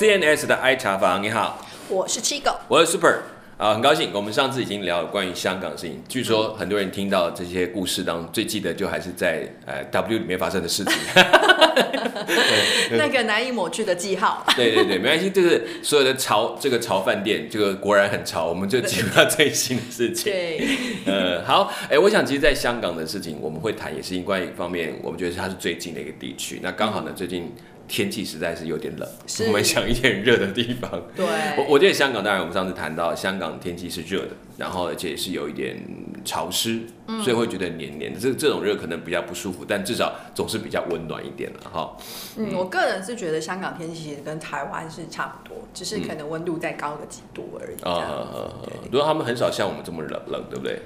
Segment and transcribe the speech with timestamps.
[0.00, 3.18] CNS 的爱茶房，你好，我是七狗，我是 Super
[3.58, 4.08] 啊，很高兴。
[4.14, 10.94] 我们上次已经聊了关于香港的事情，据说很多人听到这些故事当中，最记得就还是在呃 W 里面发生的事情。
[12.96, 14.42] 那个难以抹去的记号。
[14.56, 20.32] 对对对，没关系，就是所有的潮，这个潮饭店，这个果然很潮，我们就记录到最新的事情。
[20.32, 26.58] 对， 呃，好，哎，我想其实，在香港的事情，我们会谈，也是因为一方面，我们觉得它是最近的一个地区。
[26.62, 27.52] 那刚好呢，最近。
[27.90, 29.08] 天气实在是有点冷，
[29.48, 30.88] 我们想一点热的地方。
[31.16, 31.26] 对，
[31.58, 35.76] 我我觉得香港，当然我们上次谈到香港天气是热的，然后而且是有一点
[36.24, 36.82] 潮湿，
[37.24, 38.20] 所以会觉得黏黏的。
[38.20, 41.96] 这这种热可能比较不舒服，但至少总是比较温暖一点了哈。
[42.36, 47.82] 嗯，我个人是觉得香港天气其实跟台湾是差不多，只是可能温度再高个几度而已。
[47.82, 48.48] 啊，
[48.92, 50.80] 如果他们很少像我们这么冷冷，对不对？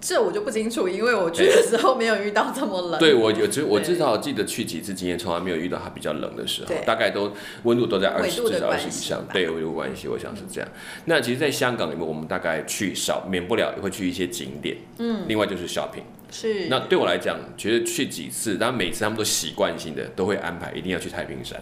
[0.00, 2.98] 这我就不清楚，因为我去的时候没有遇到这么冷。
[2.98, 7.32] 对我有，只我至少记得去几次经验，从来没有遇到它比较冷的时候，大概都
[7.64, 9.22] 温度都在二十至少二十以上。
[9.32, 10.70] 对，有关系，我想是这样。
[11.04, 16.04] 那其实，在香港里面，我们大概去少免不了也会去一些景点，嗯，另外就是 shopping。
[16.30, 16.68] 是。
[16.68, 21.60] 那对我来讲，觉得去几次，然后每次他们都习惯性的都会安排一定要去太平山。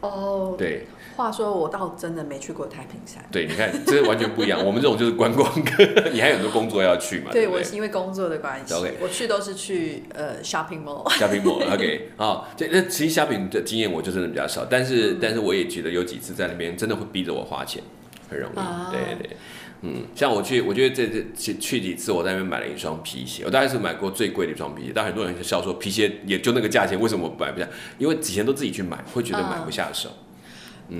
[0.00, 0.56] 哦。
[0.58, 0.86] 对。
[1.16, 3.24] 话说，我倒真的没去过太平山。
[3.32, 4.64] 对，你看，这完全不一样。
[4.64, 7.30] 我们这种就是观光客，你还有很多工作要去嘛？
[7.32, 8.74] 对，我是因为工作的关系。
[9.00, 11.08] 我去都是去呃 shopping mall。
[11.10, 17.82] shopping mall，OK， 好，这那其实 shopping 的经验我就真的比较少，但是但是我也觉得有几次在那边真的会逼着我花钱，
[18.28, 18.54] 很容易。
[18.92, 19.36] 对对，
[19.82, 27.66] 嗯，像我去，我觉得这这去去几次，我在那边买了一双皮鞋，我大概是买过最贵的一双皮鞋，但很多人就笑说皮鞋也就那个价钱，为什么买不下？
[27.96, 30.10] 因为以前都自己去买，会觉得买不下手。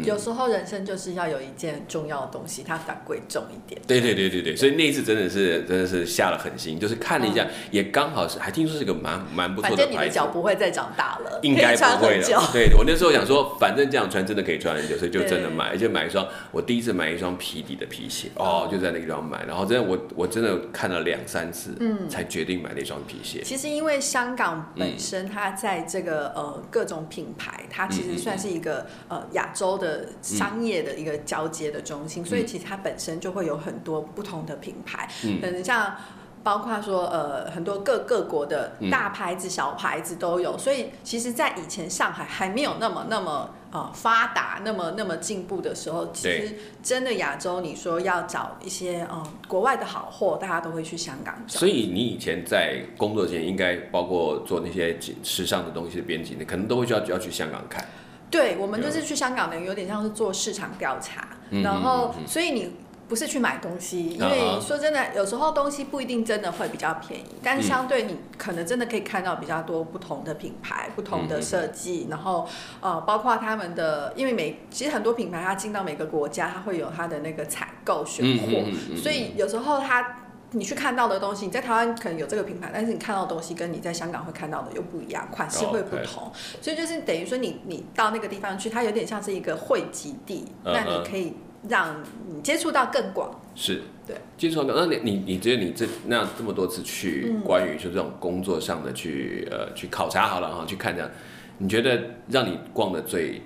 [0.05, 3.81] 有时候人生就是要有一件重要的东西，它反贵重一点。
[3.87, 12.43] 对对对对对，所以那一次真的是真的是下了狠心，就是看了一下，也刚好是还听说是个蛮蛮不错的反正你的脚不会再长大了，应该不会了。
[12.53, 23.43] 对我那时候想说，反正这样穿真的可以穿很久，所以就真的买，而且买一双我第一次买一双皮底的皮鞋，哦，就在那个地方买，然后真的我我真的看了两三次，嗯，才决定买那双皮鞋。
[23.43, 30.57] 其实因为香港本身它在这个呃各种品牌，它其实算是一个呃亚洲的商。
[30.57, 35.07] 业的一个交接的中心，所以其实它本身就会有很多不同的品牌，
[35.41, 35.95] 可能像
[36.43, 40.57] 包括说呃很多各各国的大牌子、小牌子都有。
[40.57, 51.61] 所以其实，在以前上海还没有那么那么呃发达、那么那么进步的时候，其实真的亚洲，你说要找一些嗯国外的好货，大家都会去香港找。
[51.61, 57.87] 所以你以前在工作前，应该包括做那些时尚的东西的编辑，你可能都会需要要去香港看。
[58.31, 61.29] 对，我们就是去香港的，有点像是做市场调查，
[61.63, 62.73] 然后所以你
[63.09, 72.49] 不是去买东西，因为说真的，有时候东西不一定真的会比较便宜，但是相对你可能真的可以看到比较多不同的品牌、不同的设计，然后
[72.81, 78.65] 呃，包括他们的，因为每其实很多品牌它进到每个国家，它会有它的那个采购选货，
[79.01, 80.23] 所以有时候它。
[80.57, 91.35] 你去看到的东西，你在台湾可能有这个品牌，但是你看到的东西跟你在香港会看到的又不一样，款式会不同，所以就是等于说你你到那个地方去，它有点像是一个汇集地，那你可以
[91.69, 93.31] 让你接触到更广。
[93.55, 101.11] 是，对，接触到那你你你觉得你这那这么多次去关于说这种工作上的去呃去考察好了哈，去看这样，
[101.59, 103.43] 你觉得让你逛的最。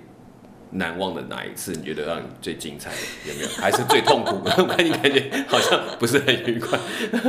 [0.71, 1.73] 难忘的哪一次？
[1.73, 3.47] 你觉得让你最精彩的有没有？
[3.49, 4.37] 还是最痛苦？
[4.43, 6.79] 我看你感觉好像不是很愉快。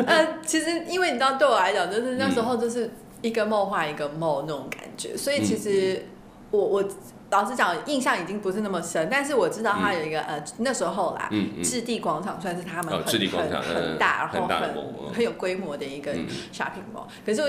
[0.06, 6.06] 呃，其实因为你知道，对我来讲，就是那时候就是一个梦画一个梦那种感觉，所以其实
[6.50, 6.84] 我我
[7.30, 9.08] 老实讲，印象已经不是那么深。
[9.10, 11.28] 但是我知道它有一个呃，那时候啦，
[11.62, 16.14] 置地广场算是他们很很很大，然后很很有规模的一个
[16.52, 17.06] shopping mall。
[17.26, 17.42] 可是，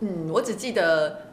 [0.00, 1.25] 嗯，我只记得。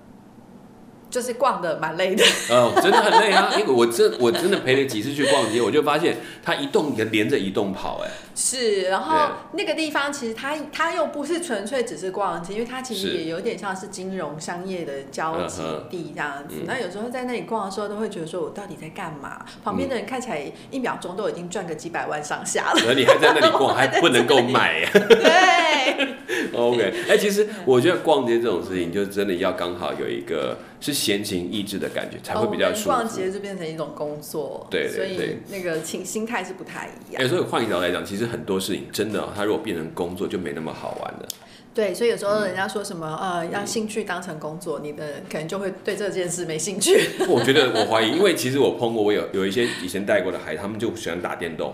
[1.13, 3.53] 就是逛的蛮累的，呃，真的很累啊！
[3.59, 16.55] 因为我真我真的陪了几次去逛街，我就发现它一栋连着一栋跑，哎，是，然后那个地方其实它它又不是纯粹只是逛街，因为它其实也有点像是金融商业的交集地这样子。
[16.65, 19.45] 那有时候在那里逛的时候，都会觉得说我到底在干嘛？
[19.63, 26.15] 旁边的人看起来一秒钟都已经赚个几百万上下了， 而你还在那里逛，还不能够买， 对，
[26.57, 30.57] OK，哎，其实我觉得逛街这种事情，就真的要刚好有一个。
[30.83, 32.89] 是闲情逸致的感觉，才会比较舒服。
[32.89, 37.23] 逛街就变成一种工作，对，所以那个情心态是不太一样。
[37.23, 41.27] 哎，所以换一条来讲，其实很多事情真的，它如果变成工作，就没那么好玩了。
[41.73, 46.95] 对，所以有时候人家说什么呃，让兴趣当成工作，你的可能就会对这件事没兴趣。
[47.27, 51.73] 我觉得我怀疑，因为其实我碰过，我有有一些以前带过的孩子，他们就喜欢打电动，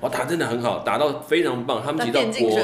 [0.00, 1.80] 哦，打真的很好，打到非常棒。
[1.84, 2.58] 他们提到国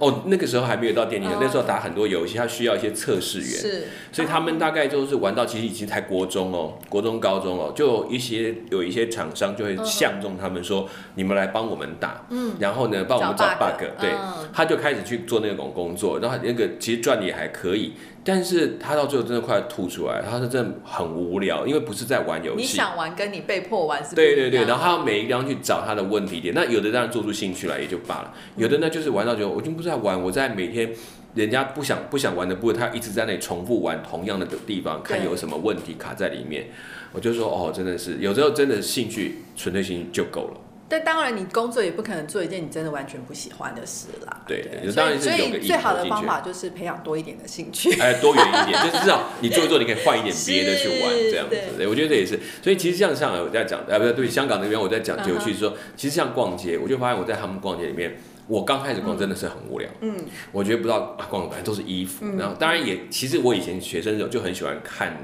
[0.00, 14.10] 哦，那个时候还没有到电竞，那时候打很多游戏，他需要一些测试员，是，所以他们大概就是玩到其实已经才国中哦，国中高中哦，就一些有一些厂商就会相中他们说，你们来帮我们打，嗯，然后呢帮我们找 bug，对，
[14.52, 16.68] 他就开始去做那种工作，然后那个。
[16.78, 22.60] 其实赚的也还可以，但是他到最后真的快吐出来，他是真的很无聊，因为不是在玩游戏。
[22.60, 24.14] 你想玩跟你被迫玩是？
[24.14, 30.90] 对对对，然后他要每一个地方去找他的问题点，那有的当然做出兴趣来也就罢了，有的呢就是玩到觉得我已经不是在玩，我在每天
[31.34, 36.66] 人家不想不想玩的部分，他一直在那里重复玩同样的地方，看有什么问题卡在里面。
[37.12, 40.60] 我就说哦，真的是有时候真的兴趣纯粹性就够了。
[40.88, 44.42] 但当然，你工作也不可能做一件你真的完全不喜欢的事啦。
[44.46, 47.92] 对，所以所以最好的方法就是培养多一点的兴趣。
[48.00, 51.56] 哎，多元一点， 就是至少你做一做，你可以换一点别的去玩，这样子。
[51.76, 52.40] 对，我觉得这也是。
[52.62, 59.90] 所以其实像像我在讲，呃，不对，对，香港那边我在讲就去，说其实像逛街，我就发现我在他们逛街里面，我刚开始逛真的是很无聊。
[60.00, 60.16] 嗯。
[60.52, 62.24] 我觉得不知道逛反正，都是衣服。
[62.38, 65.14] 然后当然也，其实我以前学生的时候就很喜欢看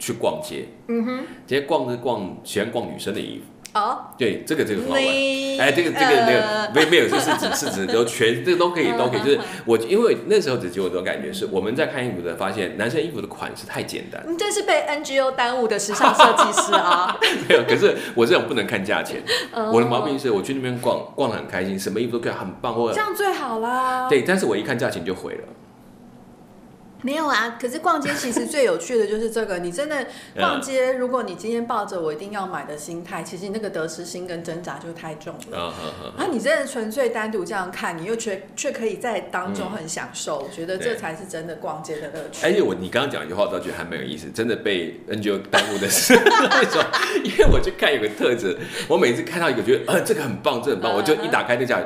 [0.00, 0.66] 去逛街。
[0.88, 1.18] 嗯哼。
[1.46, 3.44] 直接逛着逛，喜欢逛女生的衣服。
[3.76, 5.02] 哦，对，这个这个很好玩，
[5.60, 25.42] 哎，这个这个那个没没有，就是指是指都全这个都可以都可以， 就是我因为那时候只给我这种感觉是我们在看衣服的发现男生衣服的款式太简单，你这是被 NGO 耽误的时尚设计师啊， 没有，可是我这种不能看价钱，我的毛病是我去那边逛逛的很开心，什么衣服都可以很棒，或者这样最好啦，对，但是我一看价钱就毁了。
[27.06, 29.60] 没有啊，可是逛街其实最有趣的就是这个。
[29.60, 30.04] 你真的
[30.34, 35.72] 逛街，如果你今天抱着我一定要买的心态，其实你那个得失心跟挣扎就太重了。
[36.18, 42.44] 啊，你真的纯粹单独这样看，你又却却可以在当中很享受，我觉得这才是真的逛街的乐趣。
[42.44, 44.28] 而且我你刚刚讲一句话，我倒觉得还蛮有意思。
[44.34, 46.82] 真的被 NGO 耽误的 是那种？
[47.22, 51.80] 因为我去看有个特质，我每次看到一个觉得呃这个很棒，这很棒，我就一打开那家。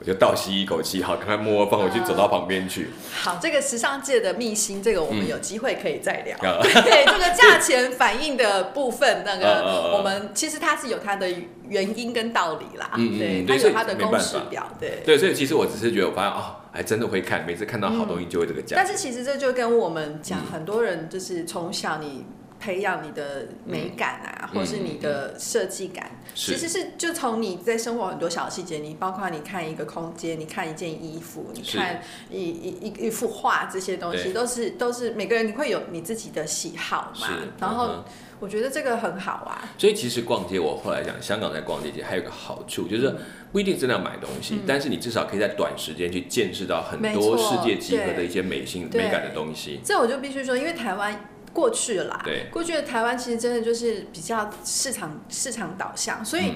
[0.00, 2.88] 我就倒吸一口气，好，赶快摸摸放回去，走到旁边去。
[3.12, 6.34] 好，这个时尚界的秘辛，这个我们有机会可以再聊。
[6.40, 11.28] 对，这个价钱反应的部分，那个 我们其实它是有它的
[11.68, 12.92] 原因跟道理啦。
[12.96, 14.66] 嗯嗯，对，它有它的公式表。
[14.80, 18.76] 对对，所以其实我只是觉得，我发现哦，还真的会看，每次看到好东西就会这个价。
[18.76, 22.24] 但是其实这就跟我们讲，很多人就是从小你。
[22.60, 26.90] 培养你的美感啊，或是你的设计感，其实是。
[26.98, 37.28] 就从你在生活很多小细节，你包括你看一个空间，你看一件衣服，你看一一一一幅画，这些东西都是都是每个人你会有你自己的喜好嘛。
[37.58, 38.04] 然后
[38.38, 39.70] 我觉得这个很好啊。
[39.78, 43.16] 所以其实逛街，我后来讲，香港在逛街街还有个好处，就是
[43.50, 49.80] 不一定真的要买东西，但是你至少可以在短时间去见识到很多世界集合的一些美性美感的东西。
[49.82, 51.29] 这我就必须说，因为台湾。
[51.52, 56.54] 过去了啦，过去的台湾其实真的就是比较市场市场导向，所以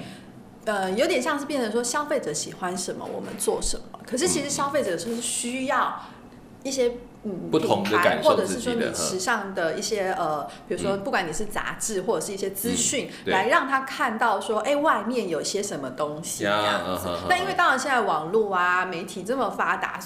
[0.64, 6.00] 呃有点像是变成说消费者喜欢什么我们做什么，可是其实消费者是需要
[6.62, 6.92] 一些
[7.24, 17.08] 嗯品牌或者是说你时尚的一些呃，比如说不管你是杂志或者是一些资讯，来让他看到说哎外面有些什么东西这样子。
[17.28, 19.98] 但因为当然现在网络啊媒体这么发达，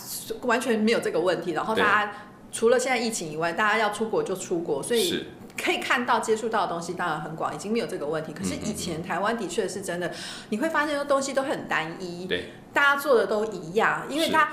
[0.43, 2.13] 完全没有这个问题，然后大家。
[2.51, 8.33] 除了现在疫情以外，大家要出国就出国，所以可以看到、接触到的东西当然很广，已经没有这个问题。
[8.33, 10.13] 可是以前台湾的确是真的，
[10.51, 14.49] 你会发现说东西都很单一，对，大家做的都一样，因为它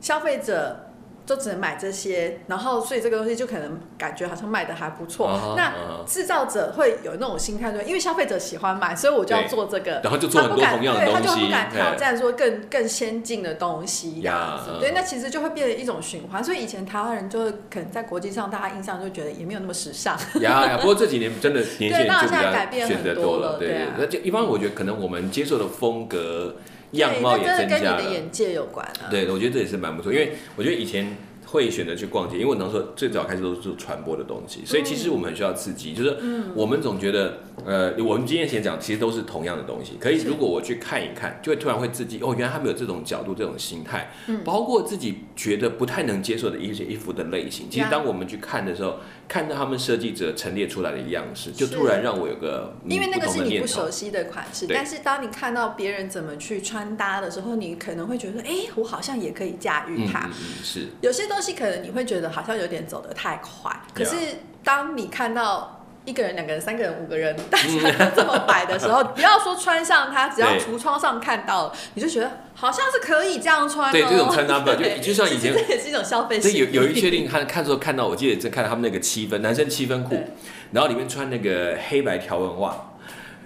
[0.00, 0.86] 消费者。
[1.30, 5.54] 都只能买这些，然后所以这个东西就可能感觉好像卖的还不错。
[5.56, 5.72] 那
[6.04, 14.22] 制造者会有那种心态，说因为消费者喜欢买，所以我就要做这个，然后就做很多同样的东西，他就不敢挑战说更更先进的东西。
[14.22, 16.42] 呀，对，那其实就会变成一种循环。
[16.42, 20.18] 所以以前台湾人就可能在国际上，大家印象就觉得也没有那么时尚。
[20.40, 22.26] 呀呀，不过这几年真的年轻人就
[22.70, 23.56] 比较选择多了。
[23.56, 26.56] 对，那就一般我觉得可能我们接受的风格
[26.92, 27.96] 样貌也增加了。
[27.96, 29.08] 跟你的眼界有关啊。
[29.10, 31.16] 对，我觉得这也是蛮不错，因为我觉得以前。
[31.50, 35.92] 会选择去逛街，因为我能说最早开始都是做传播的东西，所以其实我们很需要刺激。
[35.92, 36.16] 就是
[36.54, 39.94] 我们总觉得，呃，我们今天先讲，其实都是同样的东西。
[39.98, 44.12] 可以，如果我去看一看，就会突然会刺激哦，原来他们有这种角度、这种心态，
[44.44, 47.66] 包括自己觉得不太能接受的一些衣服的类型。
[47.68, 60.30] 其实当我们去看的时候，看到他们设计者陈列出来的样式，就突然让我有个因为那个是你不熟悉的款式，但是当你看到别人怎么去穿搭的时候，你可能会觉得，哎，我好像也可以驾驭它。
[60.62, 61.39] 是有些东西。
[61.40, 64.14] 东西可能你会觉得好像有点走得太快，可是
[64.62, 65.78] 当你看到。
[66.06, 73.92] 一个人、两个人、三个人、五个人，大家都这么摆的时候，不要说穿上它，只要橱窗上看到，你就觉得好像是可以这样穿。
[73.92, 76.40] 对，这种穿搭本就就像以前， 这也是一种消费。
[76.40, 80.24] 这有有一确定看看说看到，我记得在看到他们那个七分男生七分裤，
[80.72, 82.74] 然后里面穿那个黑白条纹袜。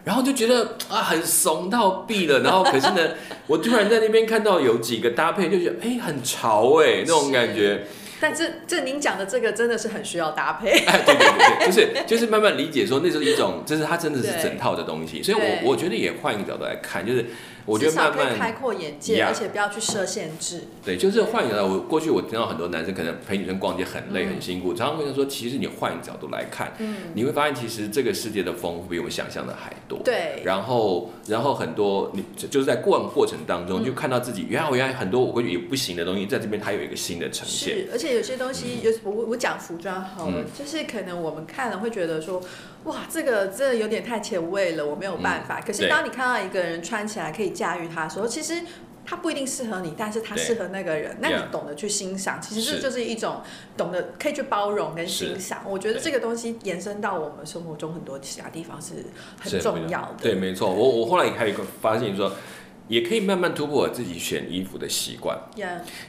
[0.04, 2.40] 然后就觉得啊，很怂到毙了。
[2.40, 3.10] 然后可是呢，
[3.48, 7.84] 我突然在那边看到有几个搭配，就觉得哎，很潮哎，那种感觉。
[8.20, 10.70] 但这这您讲的这个真的是很需要搭配。
[10.70, 15.22] 哎，对对对，就是就是慢慢理解说，那是一种，就是它真的是整套的东西。
[15.22, 17.26] 所以我我觉得也换一个角度来看，就是。
[17.66, 20.64] 我觉得慢慢开阔眼界，而且不要去设限制。
[20.84, 21.66] 对，就是换一个。
[21.66, 29.98] 我过去我听到很多男生可能陪女生逛街很累很辛苦，常常会说，其实你换一个角度来看，嗯，你会发现其实这个世界的丰富比我们想象的还多。
[30.04, 30.42] 对。
[30.44, 37.74] 然后，然后很多你就是在逛过程当中，就看到自己原来我原来很多我会觉得也不行的东西，在这边它有一个新的呈现。
[37.76, 42.42] 是，而且有些东西有我我讲服装好了，就是可能我们看了会觉得说。
[42.84, 45.60] 哇，这个真的有点太前卫了，我没有办法。
[45.60, 48.60] 可是当你看到一个人穿起来可以驾驭它的时候，其实
[49.06, 51.16] 他不一定适合你，但是他适合那个人。
[51.20, 53.40] 那你懂得去欣赏，其实这就是一种
[53.76, 55.62] 懂得可以去包容跟欣赏。
[55.66, 58.94] 我觉得这个东西延伸到我们生活中很多其他地方是
[59.40, 60.14] 很重要的。
[60.22, 60.70] 对，没错。
[60.70, 62.32] 我我后来还有一个发现，说
[62.88, 65.38] 也可以慢慢突破我自己选衣服的习惯。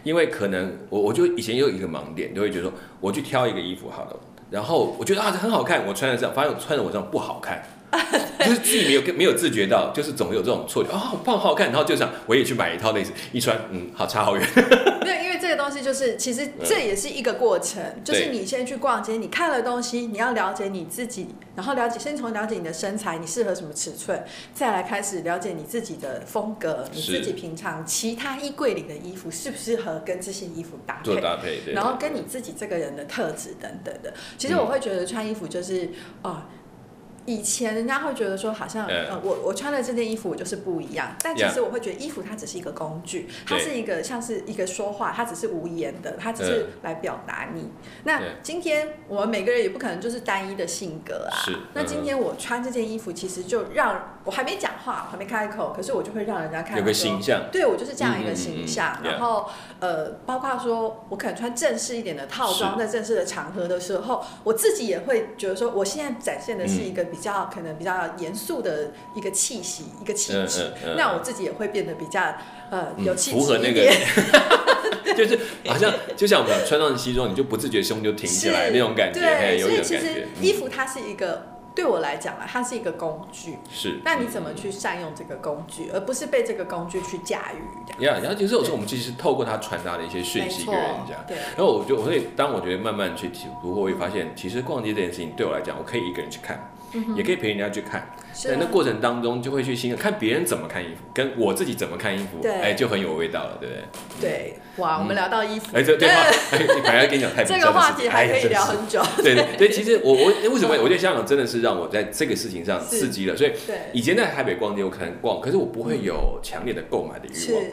[0.04, 4.20] 因为可能我我就以前有一个盲点，就会觉得说我去挑一个衣服好了。
[4.56, 7.62] 然后我觉得啊，这很好看，我穿在上，发现我穿在我上不好看，
[8.40, 14.48] 就是自己没有没有自觉到，就是总有这种错觉啊，好胖好看，然后就想我也去买一套类似，一穿嗯，好差好远。
[15.04, 15.35] 对，因为
[15.86, 34.12] 就是，其实这也是一个过程，就是你先去逛街，你看了东西，你要了解你自己，然后了解，先从了解你的身材，你适合什么尺寸，再来开始了解你自己的风格，你自己平常其他衣柜里的衣服适不适合跟这些衣服搭配，搭配，然后跟你自己这个人的特质等等的。
[34.40, 35.88] 其实我会觉得穿衣服就是
[36.24, 36.50] 啊。
[37.26, 41.16] 以前人家会觉得说，好像呃，我我穿了这件衣服，我就是不一样。
[41.24, 47.70] 但其实我会觉得，衣服它只是一个工具，它是一个像是一个说话，它只是无言的，它只是来表达你。
[48.04, 51.34] 那今天我们每个人也不可能就是单一的性格啊。
[51.44, 51.58] 是。
[51.74, 57.44] 那今天我穿这件衣服，其实就让我还没讲话，还没开口，可是我就会让人家看有个形象。
[57.52, 59.00] 对我就是这样一个形象。
[59.02, 67.06] 然后呃，包括说我可能穿正式一点的套装，在正式的场合的时候，我自己也会觉得说，我现在展现的是一个。
[67.06, 72.34] 比较可能比较严肃的一个气息，一个气质，那我自己也会变得比较
[72.72, 73.94] 呃有气质一点，
[75.16, 88.04] 就是好像就像我们穿上西装，你就不自觉胸就挺起来那种感觉，对，所以其实衣服它是一个对我来讲啊，它是一个工具，是，那你怎么去善用这个工具，而不是被这个工具去驾驭？
[88.04, 96.72] 呀，然后其实有时候我们其实透过它传达的一些讯息给人家，对，然后我就我会当我觉得慢慢去体会，我会发现其实逛街这件事情对我来讲，我可以一个人去看。
[97.16, 103.84] 也可以陪人家去看，在那过程当中就会去欣赏看别人怎么看衣服，跟我自己怎么看衣服，哎，就很有味道了，对不对？
[104.22, 106.24] 对，哇，我们聊到衣服， 哎，这对话，
[106.84, 109.02] 本来跟你讲太这个话题还可以聊很久。
[109.18, 113.52] 对对 对，其实我我为什么我觉得香港真的是让我在这个事情上刺激了，所以
[113.94, 117.64] 以前在台北逛街我可能逛，可是我不会有强烈的购买的欲望。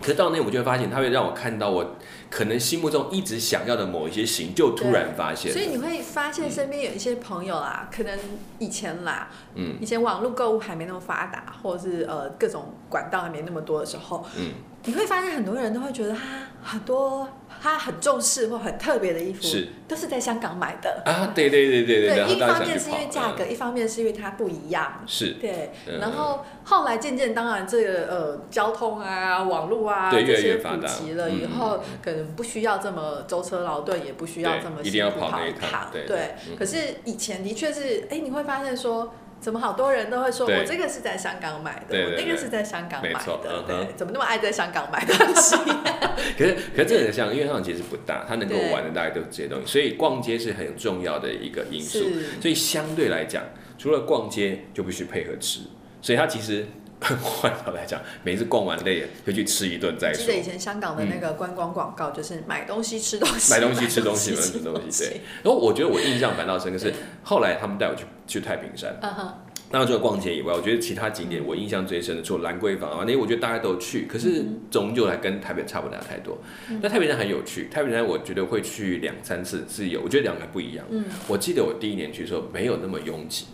[0.00, 1.96] 可是到那，我就会发现，它会让我看到我
[2.30, 5.52] 可能心目中一直想要的某一些型，就突然发现。
[5.52, 8.18] 所以你会发现身边有一些朋友啊，可能
[8.60, 14.52] 以前啦，嗯，以前网络购物还没那么发达，或者是呃各种管道还没那么多的时候，嗯，
[14.84, 16.20] 你会发现很多人都会觉得他
[16.62, 17.28] 很多。
[17.62, 21.32] 他很重视或很特别的衣服，是都是在香港买的啊！
[21.34, 25.02] 对对对对对，一方面是因为价格，一方面是因为它不一样。
[25.06, 25.70] 是，对。
[26.00, 35.90] 然后后来渐渐，当然这个呃交通啊、网络啊这些普及了以后，可能不需要这么舟车劳顿，也不需要这么一定要跑一趟。
[35.92, 39.12] 对，可是以前的确是，哎，你会发现说。
[39.40, 43.18] 怎么好多人都会说，我这个是在香港买的，我那个是在香港买的，
[43.66, 45.56] 对，怎么那么爱在香港买东西？
[46.38, 52.00] 可是，可是这很像，因为香港其实不大，它能够玩的大概都是这些东西，所以逛街是很重要的一个因素。
[52.40, 53.42] 所以相对来讲，
[53.78, 55.60] 除了逛街，就必须配合吃，
[56.02, 56.66] 所以它其实。
[57.00, 60.22] 换头来讲，每次逛完累了，就去吃一顿再说。
[60.22, 65.20] 记得以前香港的那个观光广告，就是买东西吃东西，买东西吃东西， 买东西对。
[65.42, 66.92] 然后我觉得我印象反倒深刻是，
[67.22, 69.34] 后来他们带我去去太平山，嗯哼。
[69.72, 76.36] 那除了逛街以外，我觉得其他景点我印象最深的，除了兰桂坊啊，那我觉得大家都去，可是终究还跟台北差不了太多。
[76.82, 80.84] 那太平山很有趣，太平山我觉得会去两三次是有，我觉得两个不一样。
[80.90, 83.46] 嗯，我记得我第一年去的时候没有那么拥挤。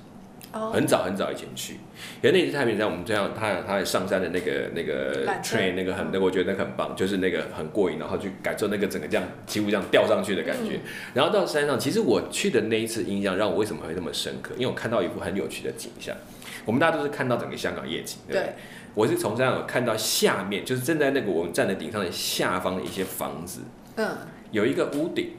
[0.52, 1.74] 很早很早以前去，
[2.22, 10.80] 可是那次太平山，我们这样，他他上山的那个那个 train 那个很那个，我觉得那个很棒，就是那个很过瘾，然后去感受那个整个这样几乎这样吊上去的感觉。
[11.12, 14.54] 然后到山上，其实我去的那一次印象让我为什么会那么深刻？
[14.54, 16.16] 因为我看到一幅很有趣的景象。
[16.64, 18.54] 我们大家都是看到整个香港夜景，对。
[18.94, 23.60] 我是从山上看到下面，就是正在那个我们站在顶上的下方的一些房子，
[23.96, 24.08] 嗯，
[24.52, 25.32] 有一个屋顶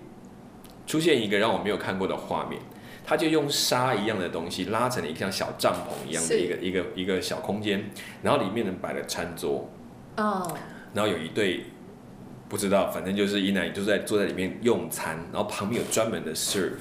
[0.86, 2.62] 出现一个让我没有看过的画面。
[3.08, 7.90] 他就用纱一样的东西拉成了一个像小帐篷一样的一个一个一个小空间，
[8.22, 9.70] 然后里面呢摆了餐桌，
[10.18, 10.58] 哦，
[10.94, 11.68] 然后有一对
[12.50, 16.74] 不知道，反正就是一男一女就在坐在里面用餐，然后旁边有专门的 serve。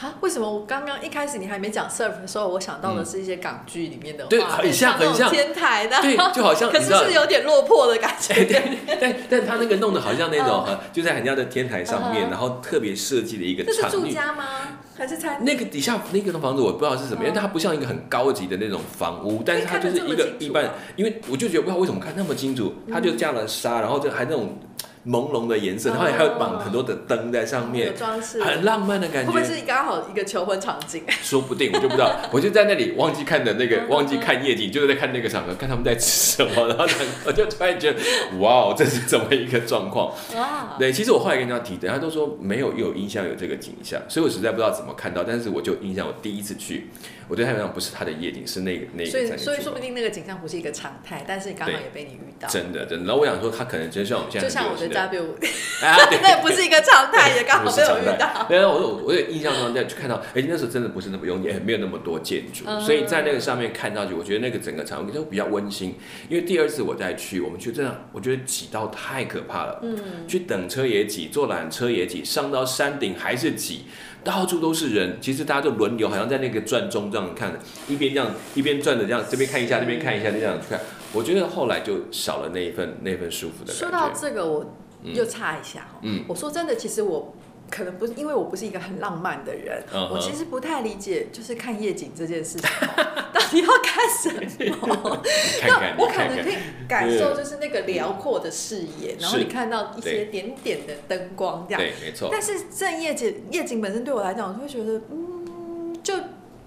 [0.00, 0.14] 啊？
[0.20, 0.50] 为什么？
[0.50, 5.30] 我刚刚一开始你还没讲 serve 的时候，我想到的是一些港剧里面的，对，很像很像。
[5.30, 14.61] 天台的，对，就好像， 可是是有点落魄的感觉， 对，但但他那个弄的好像那种，就在人家的天台上面，然后特别设计的一个，这是住家吗？
[14.96, 15.42] 还是餐？
[15.44, 24.58] 那个底下那个房子我不知道是什么，因为它不像一个很高级的那种房屋，但是它就是一个一般，因为我就觉得不知道为什么看那么清楚，它就加了沙，然后就还那种。
[25.06, 29.32] 朦胧的颜色，然后还有绑很多的灯在上面，装饰，很浪漫的感觉。
[29.32, 31.02] 会不会是刚好一个求婚场景？
[31.22, 32.14] 说不定，我就不知道。
[32.30, 36.68] 我就在那里忘记看的那个，忘记看夜景，就是在看那个场合，看他们在吃什么。
[36.68, 36.86] 然后
[37.24, 38.00] 我就突然觉得，
[38.38, 40.14] 哇， 这是怎么一个状况？
[40.36, 40.76] 哇！
[40.78, 45.24] 对，其实我后来跟人家提，人家都说没有有印象有这个景象，所以我实在不知道怎么看到。
[45.24, 46.88] 但是我就印象，我第一次去。
[47.32, 49.10] 我对太平洋不是它的夜景，是那个那个。
[49.10, 52.46] 所以所以说不定那个景象不是一个常态，但是刚好也被你遇到。
[52.46, 55.34] 真的真的，然后我想说，它可能真像我们现在就像我的 W，
[56.20, 58.44] 那不是一个常态，也刚好被我遇到。
[58.46, 65.94] 对啊，我我我有印象中在去看到，哎，那时候真的不是那么拥挤，没有那么多建筑，所以在那个上面看到就，我觉得那个整个场景就比较温馨。
[66.28, 69.80] 因为第二次我再去，我们去真的，我觉得挤到太可怕了。
[69.82, 70.28] 嗯。
[70.28, 73.86] 去等车也挤，坐缆车也挤，上到山顶还是挤。
[74.24, 77.52] 到处都是人，其实大家就轮流，好像在那个转中这样看，
[77.88, 80.80] 一边这样一边转着这样，这边看一下，那边看一下，这样去看。
[81.12, 83.80] 我觉得后来就少了那一份那份舒服的感觉。
[83.80, 84.74] 说到这个，我
[85.04, 87.34] 又差一下哈，嗯，我说真的，其实我。
[87.72, 92.68] 可能不是因为我不是一个很浪漫的人，我其实不太理解，就是看夜景这件事情，
[93.32, 94.30] 到底要看什
[94.76, 95.22] 么？
[95.66, 101.80] 那我可能可以感受，就是那个辽阔的视野，然后你看到一些点点的灯光，这样。
[101.80, 102.28] 对，没错。
[102.30, 106.14] 但是正夜景夜景本身对我来讲，我会觉得，嗯，就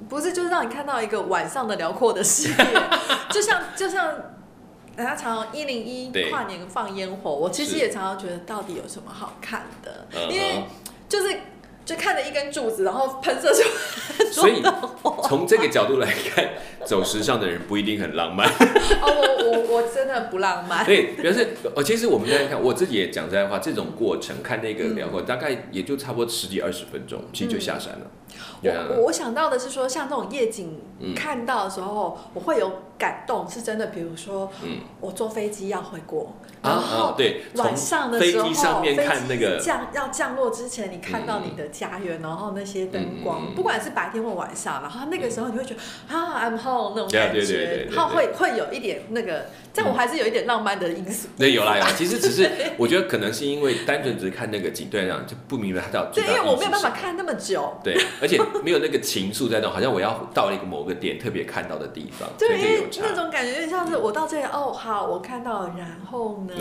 [0.09, 2.55] 不是就是让你看到一个晚上的辽阔的视野，
[3.29, 4.07] 就像就像
[4.97, 10.63] 人家常常一零一跨年放烟火，我其实也常常觉得到底有什么好看的，因为。
[11.15, 11.33] 就是
[11.85, 13.63] 就看着一根柱子，然后喷射出，
[14.33, 14.61] 所以
[15.23, 16.49] 从这个角度来看，
[16.85, 18.45] 走时尚的人不一定很浪漫。
[18.49, 20.85] 哦，我我 我真的不浪漫。
[20.85, 28.07] 对，表示哦，其实我们在看，我自己也讲实在话，这种过程看那个辽阔，大概也就差不多十几二十分钟，其实就下山了。
[28.63, 30.81] 我我想到的是说，像这种夜景
[31.15, 33.87] 看到的时候，我会有感动，是真的。
[33.87, 34.51] 比如说，
[34.99, 49.34] 我坐飞机要回国，然后对晚上的时候，飞机上面看那个降要降落之前，你看到你的家园，然后那些灯光，不管是白天或晚上，然后那个时候你会觉得啊，I'm home 那种感觉，然后会会有一点那个，
[49.73, 51.27] 但我还是有一点浪漫的因素。
[51.37, 58.39] 对，有啦有啦，其实只是 我觉得可能是因为单纯只是看那个景，对，这样就不明白他到底对，因为我没有办法看那么久，对，而且。
[58.63, 66.55] 没有那个情愫在那，好像我要到一个某个点特别看到的地方，对，那种感觉有点像是我到这里哦，好，我看到了，然后呢？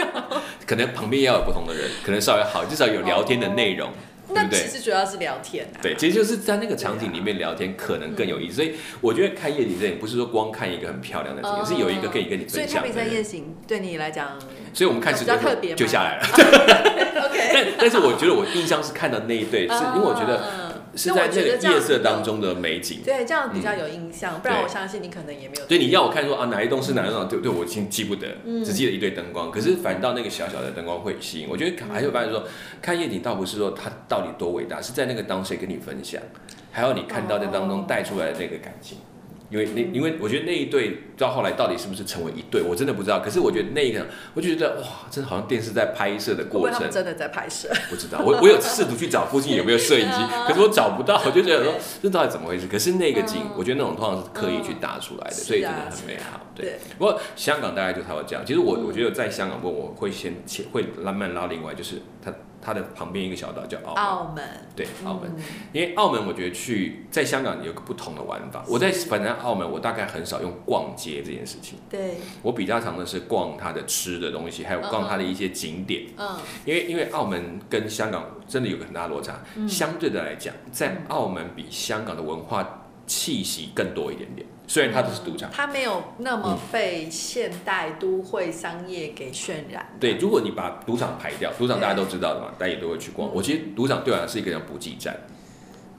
[0.66, 3.90] 可能旁边也要有不同的人，可能稍微好，至少有聊天的内容，
[4.34, 4.60] 对不对？
[4.60, 8.56] 其实主要是聊天，对，其实就是在那个场景里面聊天，可能更有意思。
[8.56, 12.52] 所以我觉得看夜景这不是说光看一个很漂亮的景，是有一个可以跟你分享。
[12.52, 14.38] 所以太平山夜景对你来讲，
[14.72, 16.26] 所以我们看比较特别，就下来了。
[17.28, 20.67] OK，但但是我觉得我印象是看到那一对，是因为我觉得。
[20.94, 24.40] 是在那个夜色当中的美景，对，这样比较有印象。
[24.40, 25.66] 不然我相信你可能也没有。
[25.66, 27.28] 对，你要我看说啊，哪一栋是哪一栋？
[27.28, 28.26] 对对，我已经记不得，
[28.64, 29.50] 只记得一堆灯光。
[29.50, 31.48] 可是反倒那个小小的灯光会吸引。
[31.48, 32.42] 我觉得还有发现说，
[32.80, 36.20] 看夜景倒不是说它到底多伟大，是在那个当谁跟你分享，
[36.72, 38.98] 还有你看到在当中带出来的那个感情。
[39.50, 43.20] 因为那，因为我觉得那一对到后来到底是不是成为一对，我真的不知道。
[43.20, 47.68] 可是我觉得那个，我就觉得哇，真的好像电视在拍摄的过程，真的在拍摄。
[47.88, 52.66] 不知道，我我有试图去找附近有没有摄影机， 可是我找不到，我就觉得说这到底怎么回事？
[52.66, 56.40] 可是那个景，我觉得那种通常是刻意去打出来的，所以真的很美好。
[56.54, 56.78] 对。
[56.98, 58.44] 不过香港大概就才会这样。
[58.44, 60.34] 其实我我觉得在香港，我我会先
[60.72, 62.32] 会慢慢拉另外就是它。
[62.60, 64.44] 它的旁边一个小岛叫澳门，
[64.74, 65.30] 对，澳门，
[65.72, 68.64] 因为澳门我觉得去在香港有个不同的玩法。
[68.68, 71.78] 我在反正澳门，我大概很少用逛街这件事情。
[71.88, 76.04] 对，我比较常的是逛它的吃的东西，还有逛它的一些景点。
[76.16, 79.40] 嗯，因为因为澳门跟香港真的有个很大的落差。
[79.68, 84.46] 相对的来讲，在澳门比香港的文化气息更多一点点。
[84.68, 89.84] 虽然它都是赌场，它没有那么被现代都会商业给渲染。
[89.98, 93.34] 对，如果你把赌场排掉，赌场大家都知道的嘛，大家也都会去逛。
[93.34, 95.16] 我其实赌场对我来说是一个叫补给站。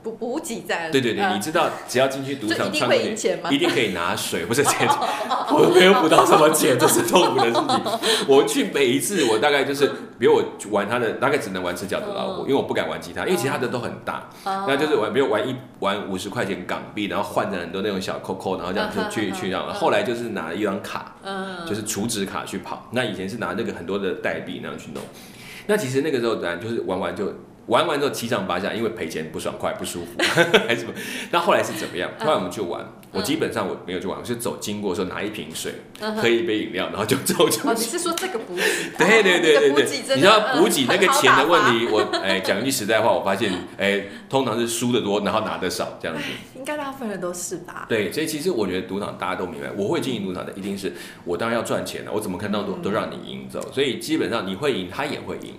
[0.01, 0.91] 补补给站。
[0.91, 3.49] 对对对，你知道，只要进去赌场，一定会赢钱吗？
[3.51, 4.87] 一定可以拿水，不是钱。
[5.51, 8.25] 我没有补到什么钱，这是痛苦的事情。
[8.27, 14.29] 我去每一次，我大概就是，比如我玩他的，大概只能玩吃饺子老虎，因为我不敢玩其他，因为其他的都很大。
[14.45, 19.73] 那就是玩，比如玩一玩五十块钱港币，然后换成很多那种小扣扣，然后这样子去去这样。
[19.73, 21.15] 后来就是拿了一张卡，
[21.67, 22.87] 就是储值卡去跑。
[22.91, 25.03] 那以前是拿那个很多的代币那样去弄。
[25.67, 27.33] 那其实那个时候当然就是玩玩就。
[27.69, 30.11] 玩完之后七上八下，因为赔钱不爽快不舒服，
[30.67, 30.93] 还是什么？
[31.31, 32.09] 那后来是怎么样？
[32.19, 35.73] 后来我们去玩，我基本上我没有去玩，我是走经过说拿一瓶水，
[36.17, 37.69] 喝一杯饮料，然后就走出去。
[37.69, 38.61] 你是说这个补给？
[38.97, 46.23] 对对对对对，你知道补给那个钱的问题，我哎讲句实在话，我发现哎，通常是输的多，然后拿的少这样子。
[46.55, 47.85] 应该大部分人都是吧？
[47.87, 50.91] 对，所以其实我觉得赌场大家都明白，我会经营赌场的一定是
[51.23, 55.53] 我当然要赚钱的，我怎么看到都都让你赢走，所以基本上你会赢，他也会赢。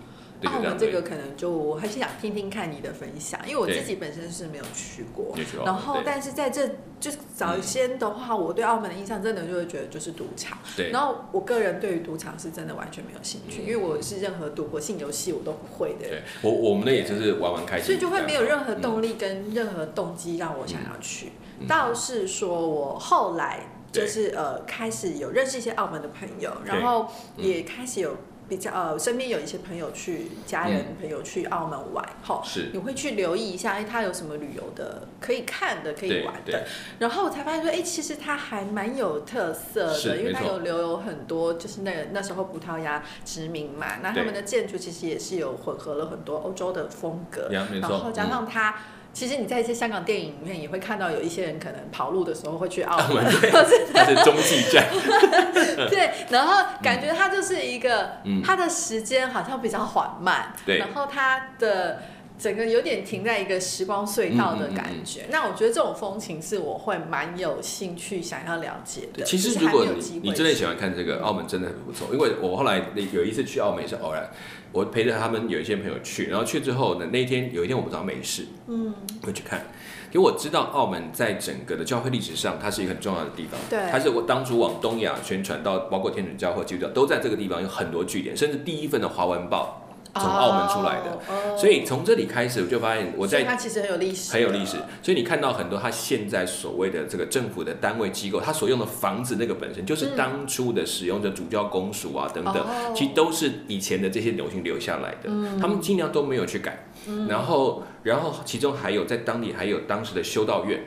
[0.48, 5.34] 澳门这个可能就我还是想听听看你的分享，因为我自己本身是没有去过。
[5.64, 6.66] 然后，但是在这
[6.98, 10.58] 就早先的话，我对澳门的印象真的就会觉得就是赌场。
[10.76, 10.90] 对。
[10.90, 16.08] 然后我个人对于赌场是真的完全没有兴趣，因为我是任何赌博性游戏我都不会的。
[16.08, 16.22] 对。
[16.42, 17.86] 我我们那也就是玩玩开心。
[17.86, 21.32] 所以就会没有任何动力跟任何动机让我想要去。
[21.68, 23.60] 倒是说我后来
[23.92, 28.16] 就是呃开始有认识一些澳门的朋友，然后也开始有。
[28.50, 36.66] 比较呃，身边有一些朋友去，家人朋友去澳门玩，哈，是，你会去留意一下，哎，他有什么旅游的可以看的，可以玩的，
[36.98, 48.74] 然后我才发现说，哎，其实他还蛮有特色的，因为他有留有很多，就是那个那时候葡萄牙殖民嘛，那他们的建筑其实也是有混合了很多欧洲的风格，然后加上他。
[49.12, 53.24] 其实你在一些香港电影里面也会看到有一些人可能跑路的时候会去澳门，
[53.92, 54.86] 他是中继站。
[55.88, 58.10] 对，然后感觉它就是一个，
[58.44, 62.02] 它的时间好像比较缓慢，对，然后它的
[62.40, 65.26] 整个有点停在一个时光隧道的感觉。
[65.30, 69.22] 那我觉得这种风情是我会蛮有兴趣想要了解的。
[69.24, 72.08] 其实如果你你真的喜欢看这个，澳门真的很不错。
[72.12, 74.28] 因为我后来有一次去澳门是偶然。
[74.72, 79.66] 我陪着他们有一些朋友去，然后去之后呢，那天有一天我不知道没事，嗯，会去看，
[80.12, 89.89] 因为我知道澳门在整个的教会历史上，它是一个很重要的地方，对，它是我当初往东亚宣传到，包括天主教或基督教都在这个地方有很多据点，甚至第一份的华文报。
[90.14, 94.76] 从澳门出来的，所以从这里开始我就发现我在它其实很有历史，很有历史。
[95.02, 106.86] 所以你看到很多它现在所谓的这个政府的单位机构，它所用的房子那个本身就是当初的使用的主教公署啊等等，其实都是以前的这些流行留下来的，他们尽量都没有去改。
[107.28, 110.82] 然后，然后其中还有在当地还有当时的修道院，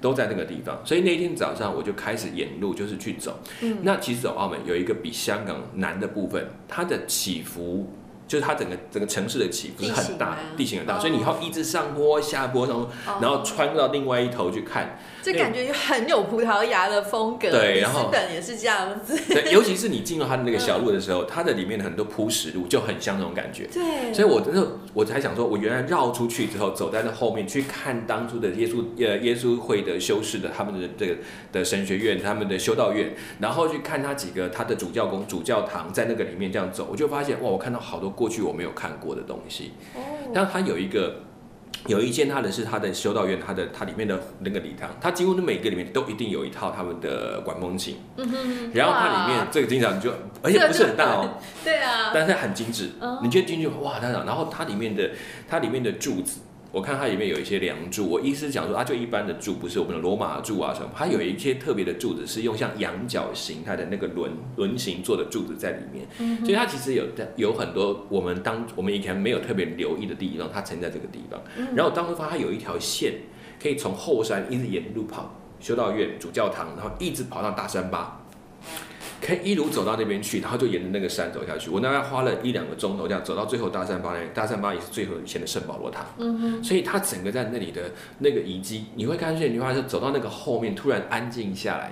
[0.00, 0.78] 都在那个地方。
[0.84, 3.38] 所以那天早上我就开始沿路就是去走。
[3.82, 7.90] 那其实走澳门有一个比香港难的部分，它的起伏。
[8.28, 12.88] 就是它整个整个城市的起伏是很大，地形很大，所以你要一直上坡下坡，然后
[13.22, 17.50] 然后穿到另外一头去看，这感觉很有葡萄牙的风格。
[17.50, 19.18] 对，然后本也是这样子。
[19.32, 23.66] 对，尤其是你进入它的那个小路的时候，它的里面的很多铺石路就很像那种感觉。
[23.72, 31.16] 对，所以我真的我才想说，我原来绕出去之后，走在那后面去看当初的耶稣呃耶稣会的修士的他们的这个
[31.50, 38.12] 的神学院，他们的修道院，然后去看他几个他的主教宫主教堂在那个里面这样走，我就发现哇，我看到好多。
[38.18, 39.70] 过去我没有看过的东西，
[40.34, 41.20] 但它有一个
[41.86, 47.96] 有一间，它的是它的修道院，它的它里面的那个礼堂，它几乎的每个里面都一定有一套他们的管风琴，
[48.74, 50.10] 然后它里面这个经常就
[50.42, 52.90] 而且不是很大哦，对啊，但是很精致，
[53.22, 55.10] 你觉得进去哇，它然后它里面的
[55.46, 56.40] 它里面的柱子。
[56.70, 66.06] 我看它里面有一些梁柱，我意思是讲说啊，就一般的柱，不是我们的罗马柱啊什么，它有一些特别的柱子是用像羊角形态的那个轮轮形做的柱子在里面，
[66.40, 67.04] 所以它其实有
[67.36, 71.40] 有很多我们当我们以前没有特别留意的地方，它存在这个地方。
[71.74, 73.14] 然后当时发现它有一条线
[73.62, 78.20] 可以从后山一直沿路跑，修道院、主教堂，然后一直跑到大山巴。
[79.20, 81.70] 可以一路走到那边去，然后就沿着那个山走下去。
[81.70, 86.06] 我大概花了一两个钟头这样走到最后大三巴那，大三巴也是最后以前的圣保罗塔。
[86.18, 86.64] 嗯哼。
[86.64, 91.90] 所以它整个在那里的那个遗迹，你会看见，你会发现走到那个后面突然安静下来。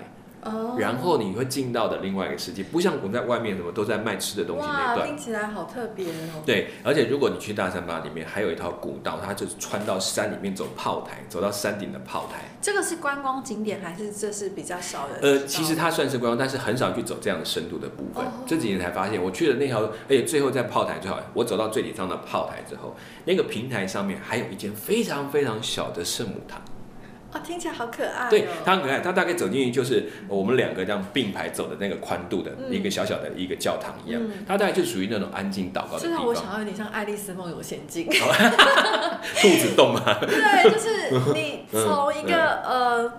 [0.79, 5.07] 然后你会进到的另外一个世界，不像我们在外面什么都在卖吃的东西那段。
[5.07, 6.43] 听起来好特别哦。
[6.45, 12.45] 对，而且如果你去大三巴里面，还有一条古道，它就是穿到山里面走炮台，走到山顶的炮台。
[12.61, 15.19] 这个是观光景点还是这是比较少人？
[15.21, 18.25] 呃，其实它算是观光，但是很少去走这样的深度的部分。
[18.47, 26.61] 这几年才发现，我去了那条，而且最后在炮台最好，我走到最顶上的炮台之后，那个平台上面还有一间非常非常小的圣母堂。
[27.37, 28.31] 啊，听起来好可爱、哦。
[28.31, 29.01] 对，它很可爱。
[29.01, 34.23] 它大概走进去就是我们两个这样并排走的那个宽度的一个小小的一个教堂一样。
[34.23, 36.35] 嗯它大概就属于那种安静祷告的地这让我。
[36.35, 38.07] 想要有点像《爱丽丝梦游仙境》
[39.41, 43.13] 兔子洞嘛，对，就是你从一个、呃，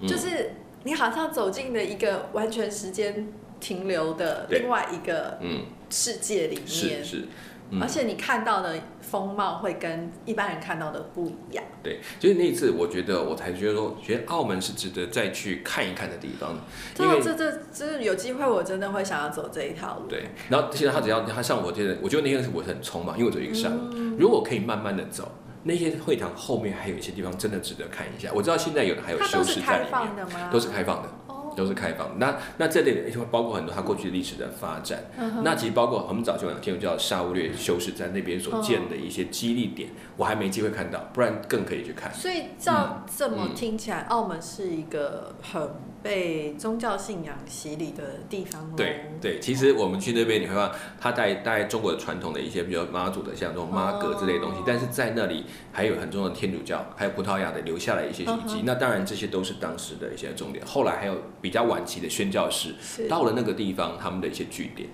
[0.00, 0.54] 嗯就是
[0.84, 3.28] 你好像走进了一个完全时间
[3.60, 7.28] 停留的另外一个嗯，世界里面，是是，
[7.72, 11.64] 嗯而且你看到的风貌会跟一般人看到的不一样。
[11.82, 16.54] 对，就是那一次，我觉得我才觉得说，觉得澳门是值得再去看一看的地方，
[16.98, 20.06] 因为这这这这有机会，我真的会想要走这一条路。
[20.06, 25.32] 对，然后其实他只要他像我记得，我觉得那天是我是很匆忙，因为我走一个上午，如果可以慢慢的走，
[25.64, 28.30] 那些会堂后面还有一些地方真的值得看一下。
[28.34, 30.50] 我知道现在有的还有修都是开饰在里面，放的吗？
[30.52, 31.08] 都是开放的。
[31.52, 32.08] 哦，都是开放。
[32.08, 32.14] 的。
[32.18, 42.12] 那那这类的包括很多它过去历史的发展，嗯那其实包括我们早就有天主教沙乌略修士在那边所建的一些激励点，我还没机会看到，不然更可以去看。
[42.12, 45.68] 所以照这么嗯听起来，澳门是一个很
[46.02, 58.56] 被宗教信仰洗礼的地方咯对对，其实我们去那边你会发现，它带带中国传统的一些，比如妈祖的像这种妈阁之类的东西，哦但是在那里还有很重要的天主教，还有葡萄牙的留下来一些遗迹。
[58.58, 60.64] 嗯那当然这些都是当时的一些重点。
[60.66, 62.74] 后来还有比较晚期的宣教士，
[63.08, 64.88] 到了那个地方，他们的一些据点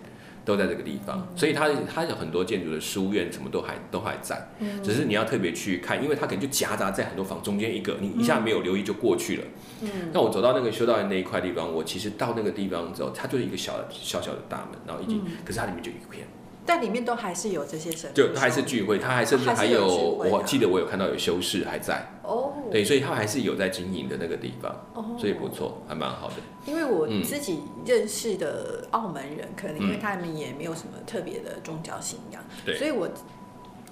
[0.48, 4.82] 都在这个地方，所以它它有很多建筑的书院什么都还都还在，嗯。
[4.82, 9.44] 只是你要特别去看，因为它可能就夹杂在很多房中间一个，你一下没有留意就过去了。
[9.82, 9.88] 嗯。
[10.11, 15.32] 那我走到那个修道院那一块地方，我其实到那个地方之后，它就是一个小小小的大门，然后已经，嗯。
[15.44, 16.26] 可是它里面就一片，
[16.68, 25.16] 但里面都还是有这些神，就他还是聚会，他还甚至还有，我记得我有看到有修士还在，哦，对，所以他还是有在经营的那个地方，哦。
[25.18, 26.35] 所以不错，还蛮好的。
[26.66, 27.22] 因为我嗯。
[27.22, 29.98] 自己认识的澳门人，可能因为嗯。
[29.98, 32.76] 他们也没有什么特别的宗教信仰，对。
[32.76, 33.09] 所以我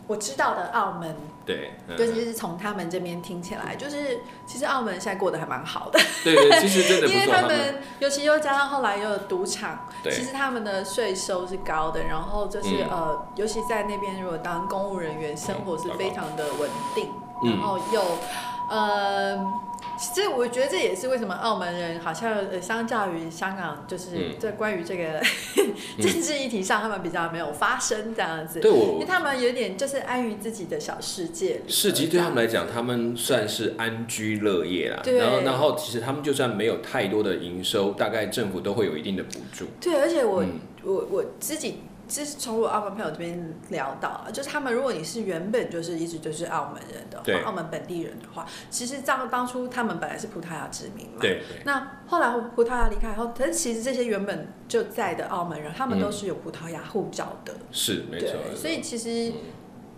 [0.06, 1.14] 我知道的澳门，
[1.44, 1.96] 对，嗯。
[1.98, 12.88] 尤其是从他们这边听起来，就是其实澳门现在过得还蛮好的，对对，其实真的， 因为他他们们尤其又加上后来又有赌场，其实他们的税收是高的，然后就是、嗯。
[12.90, 17.10] 呃，尤其在那边如果当公务人员，生活是非常的稳定，
[17.42, 17.50] 嗯。
[17.50, 18.02] 然后又
[18.70, 19.52] 呃。
[20.14, 25.20] 这我觉得这也是为什么澳门人好像呃，相较于香港，就是嗯在关于这个
[26.01, 31.61] 政治议题上，他们比较没有发声这样子，对因为他们有点就是安于自己的小世界里。
[31.68, 35.01] 市集对他们来讲，他们算是安居乐业啦。
[35.03, 39.66] 对然后，然后其实他们就算没有太多的营收，大概政府都会有一定的补助。
[39.81, 51.40] 对，而且我、嗯我我自己就是从我澳门朋友这边聊到啊，就是他们如果你是原本就是一直就是澳门人的话，澳门本地人的话，其实当当初他们本来是葡萄牙殖民嘛，对。
[51.48, 58.28] 对那后来葡萄牙离开以后，但是其实这些原本就在的澳门人，他们都是有葡萄牙护照的，是没错。
[58.28, 58.56] 对，没错。
[58.56, 59.32] 所以其实、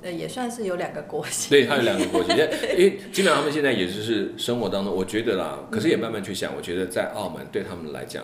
[0.00, 8.22] 呃也算是有两个国籍，对，他有两个国籍，因为基本上他们现在也就是生活当中，我觉得啦，可是也慢慢去想，我觉得在澳门对他们来讲，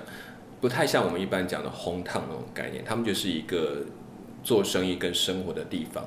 [0.65, 3.85] 不太像我们一般讲的红烫那种概念，他们就是一个
[4.43, 6.03] 做生意跟生活的地方，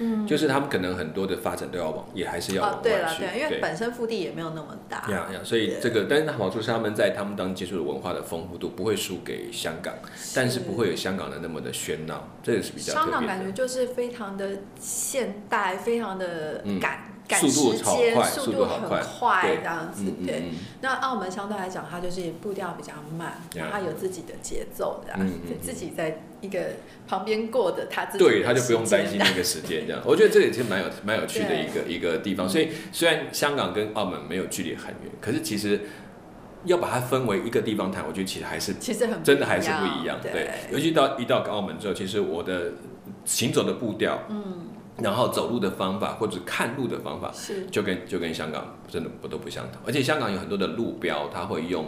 [0.00, 9.94] 嗯，就是他们可能很多的发展都要往，也还是要哦往，对了，外去，对，因为本身腹地也没有那么大，呀呀，所以这个，但是好处是他们在他们当接触的文化的丰富度不会输给香港，
[10.34, 13.26] 但是不会有香港的那么的喧闹，这也是比较香港。
[13.26, 16.78] 感觉就是非常的现代，非常的嗯。
[16.78, 20.04] 赶、赶速度时间，好快速速度很快对这样子。
[20.24, 26.60] 对，嗯，那澳门相对来讲，它就是步调比较慢，呀然后它有自己的节奏的，嗯嗯嗯自己在一个
[27.08, 30.02] 旁边过的他自己的对，他就不用担心那个时间这样。
[30.04, 32.46] 我觉得这也是蛮有蛮有趣的一个一个地方。
[32.46, 35.80] 嗯所以虽然香港跟澳门没有距离很远，可是其实
[36.64, 40.18] 要把它分为一个地方谈，我觉得其实还是其实很真的还是不一样。
[40.20, 42.72] 对对，尤其到一到澳门之后，其实我的
[43.24, 44.68] 行走的步调，嗯，
[44.98, 49.80] 然后走路的方法或者看路的方法，是就跟就跟香港真的不都不相同。
[49.86, 51.86] 而且香港有很多的路标，它会用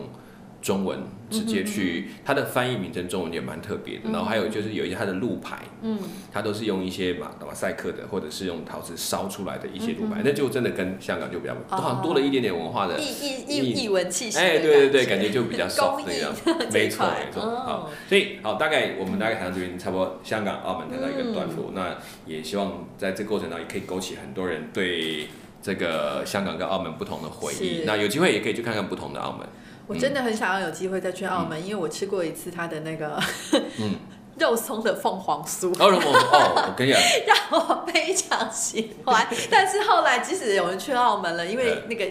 [0.64, 0.98] 中文
[1.30, 4.08] 直接去，它的翻译名称中文也蛮特别的。
[4.10, 5.98] 然后还有就是有一些它的路牌，嗯，
[6.32, 13.04] 它都是用一些马马赛克的，或者是用陶瓷烧出来的一些路牌，那就真的跟香港就比较，多好像多了一点点文化的异。
[13.04, 16.32] 异异异文气息哎，对对对，感觉就比较 soft 那样，
[16.72, 17.42] 没错没错。
[17.42, 21.72] 哦好，所以好，大概我们大概谈到这边，差不多香港、澳门谈到一个段嗯落。
[21.74, 25.28] 那也希望在这个过程当中，也可以勾起很多人对
[25.60, 27.82] 这个香港跟澳门不同的回忆。
[27.84, 29.46] 那有机会也可以去看看不同的澳门。
[29.86, 33.18] 我真的很想要有机会再去澳门，因为我吃过一次它的那个，
[33.78, 33.96] 嗯
[34.38, 39.26] 肉松的凤凰酥，哦，哦，我跟你讲， 让我非常喜欢。
[39.50, 42.04] 但是后来即使有人去澳门了，因为那个。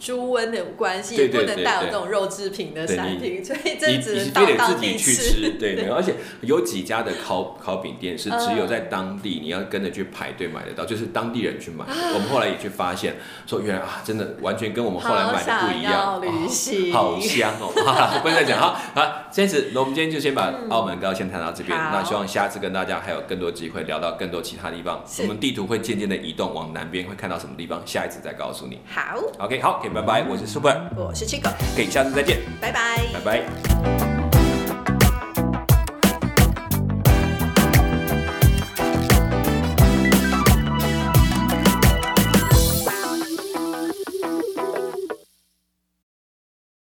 [0.00, 5.50] 猪瘟的关系，也不能带有这种肉制品的产品，所以这只能到当地吃。
[5.58, 11.84] 对， 而且有几家的烤烤饼店是只有在当地，你要跟着去排队买得到，就是当地人去买。
[12.14, 16.18] 我们后来也去发现，说原来啊，真的完全跟我们后来买的不一样。
[16.22, 17.70] 旅行，好香哦！
[18.22, 21.78] 不能再讲好，好，这次那我们今天就先把澳门高先谈到这边。
[21.78, 25.04] 那希望下次跟大家还有更多机会聊到更多其他地方。
[25.18, 27.82] 我们地图会渐渐的移动往南边，会看到什么地方？
[27.84, 28.78] 下一次再告诉你。
[28.88, 29.82] 好，OK，好。
[29.92, 34.09] 拜拜，我是 Super，我是七狗，可以下次再见，拜拜，拜拜。